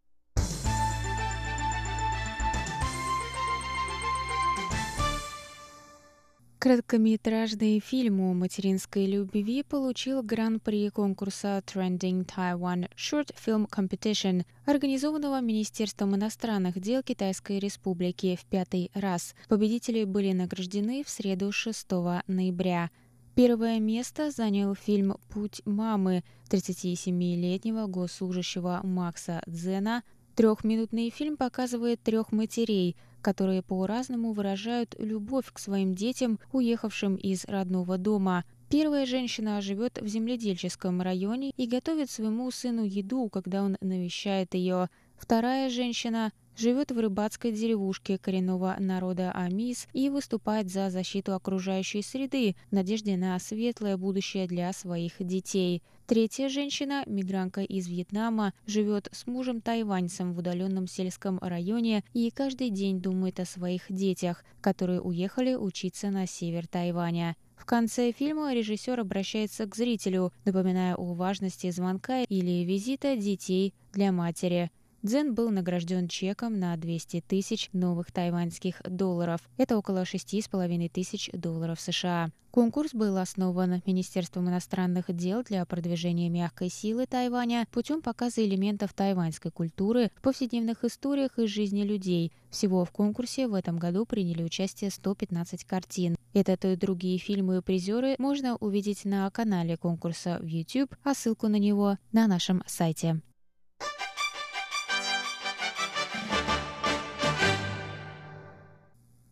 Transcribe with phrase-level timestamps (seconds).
[6.60, 16.18] Короткометражный фильм о материнской любви получил гран-при конкурса Trending Taiwan Short Film Competition, организованного Министерством
[16.18, 19.36] иностранных дел Китайской Республики в пятый раз.
[19.48, 21.92] Победители были награждены в среду 6
[22.28, 22.90] ноября.
[23.36, 30.04] Первое место занял фильм «Путь мамы» 37-летнего госслужащего Макса Дзена.
[30.36, 37.98] Трехминутный фильм показывает трех матерей– которые по-разному выражают любовь к своим детям, уехавшим из родного
[37.98, 38.46] дома.
[38.70, 44.90] Первая женщина живет в земледельческом районе и готовит своему сыну еду, когда он навещает ее.
[45.18, 52.56] Вторая женщина живет в рыбацкой деревушке коренного народа Амис и выступает за защиту окружающей среды
[52.70, 55.82] в надежде на светлое будущее для своих детей.
[56.10, 63.00] Третья женщина, мигрантка из Вьетнама, живет с мужем-тайваньцем в удаленном сельском районе и каждый день
[63.00, 67.36] думает о своих детях, которые уехали учиться на север Тайваня.
[67.56, 74.12] В конце фильма режиссер обращается к зрителю, напоминая о важности звонка или визита детей для
[74.12, 74.72] матери.
[75.02, 79.40] Дзен был награжден чеком на 200 тысяч новых тайваньских долларов.
[79.58, 82.32] Это около 6,5 тысяч долларов США.
[82.52, 89.52] Конкурс был основан Министерством иностранных дел для продвижения мягкой силы Тайваня путем показа элементов тайваньской
[89.52, 92.34] культуры в повседневных историях из жизни людей.
[92.50, 96.18] Всего в конкурсе в этом году приняли участие 115 картин.
[96.34, 101.48] Этот и другие фильмы и призеры можно увидеть на канале конкурса в YouTube, а ссылку
[101.48, 103.22] на него на нашем сайте.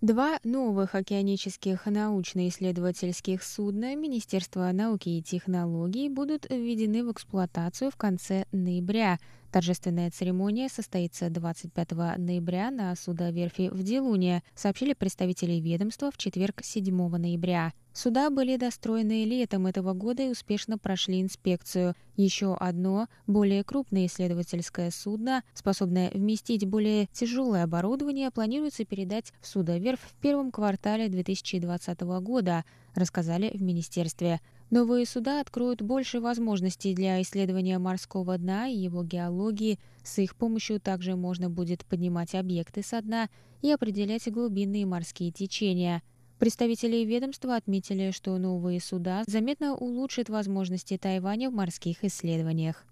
[0.08, 8.46] Два новых океанических научно-исследовательских судна Министерства науки и технологий будут введены в эксплуатацию в конце
[8.54, 9.20] ноября.
[9.52, 16.94] Торжественная церемония состоится 25 ноября на судоверфи в Дилуне, сообщили представители ведомства в четверг 7
[17.18, 17.74] ноября.
[17.94, 21.96] Суда были достроены летом этого года и успешно прошли инспекцию.
[22.16, 30.02] Еще одно, более крупное исследовательское судно, способное вместить более тяжелое оборудование, планируется передать в судоверфь
[30.02, 34.42] в первом квартале 2020 года, рассказали в министерстве.
[34.70, 39.80] Новые суда откроют больше возможностей для исследования морского дна и его геологии.
[40.04, 43.30] С их помощью также можно будет поднимать объекты со дна
[43.62, 46.04] и определять глубинные морские течения.
[46.38, 52.86] Представители ведомства отметили, что новые суда заметно улучшат возможности Тайваня в морских исследованиях.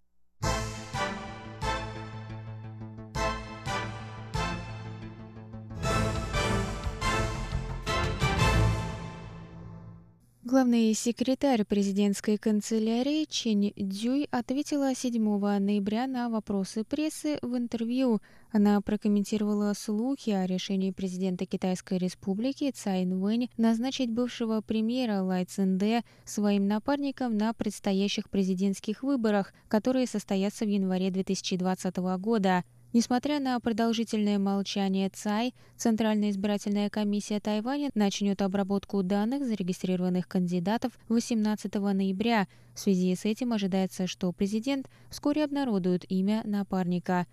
[10.55, 15.22] Главный секретарь президентской канцелярии Чен Дюй ответила 7
[15.59, 18.22] ноября на вопросы прессы в интервью.
[18.53, 26.03] Она прокомментировала слухи о решении президента Китайской республики Цай Инвэнь назначить бывшего премьера Лай Цинде
[26.23, 32.63] своим напарником на предстоящих президентских выборах, которые состоятся в январе 2020 года.
[32.96, 41.76] Несмотря на продолжительное молчание ЦАЙ, Центральная избирательная комиссия Тайваня начнет обработку данных зарегистрированных кандидатов 18
[41.76, 42.47] ноября.
[42.74, 47.28] В связи с этим ожидается, что президент вскоре обнародует имя напарника.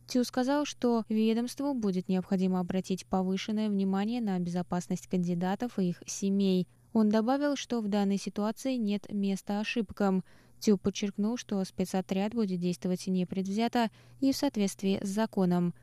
[0.08, 6.68] Тю сказал, что ведомству будет необходимо обратить повышенное внимание на безопасность кандидатов и их семей.
[6.92, 10.24] Он добавил, что в данной ситуации нет места ошибкам.
[10.60, 13.92] Тю подчеркнул, что спецотряд будет действовать непредвзято
[14.22, 15.76] и в соответствии с законом.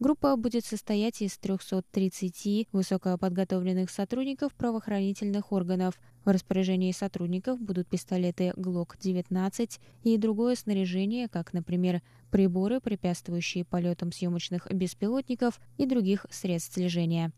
[0.00, 5.98] Группа будет состоять из 330 высокоподготовленных сотрудников правоохранительных органов.
[6.24, 12.00] В распоряжении сотрудников будут пистолеты ГЛОК-19 и другое снаряжение, как, например,
[12.30, 17.32] приборы, препятствующие полетам съемочных беспилотников и других средств слежения.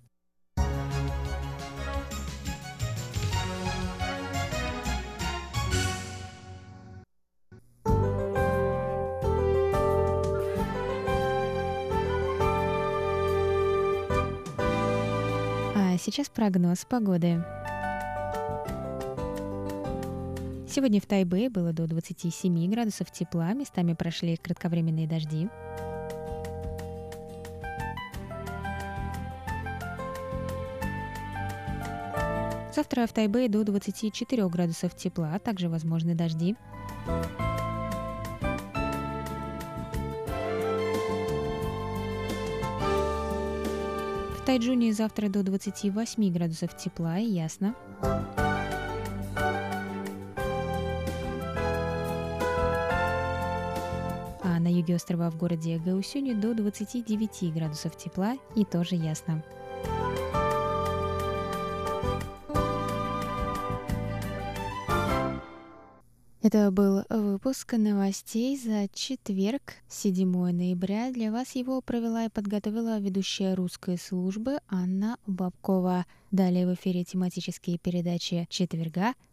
[16.01, 17.45] Сейчас прогноз погоды.
[20.67, 25.49] Сегодня в Тайбе было до 27 градусов тепла, местами прошли кратковременные дожди.
[32.75, 36.57] Завтра в Тайбе до 24 градусов тепла, также возможны дожди.
[44.51, 47.77] Тайджуне завтра до 28 градусов тепла и ясно.
[54.43, 59.45] А на юге острова в городе Гаусюне до 29 градусов тепла и тоже ясно.
[66.43, 71.13] Это был выпуск новостей за четверг, 7 ноября.
[71.13, 76.07] Для вас его провела и подготовила ведущая русской службы Анна Бабкова.
[76.31, 79.13] Далее в эфире тематические передачи четверга,